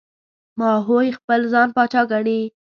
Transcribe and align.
ماهوی 0.59 1.09
خپل 1.17 1.41
ځان 1.53 1.67
پاچا 1.75 2.01
ګڼي. 2.11 2.39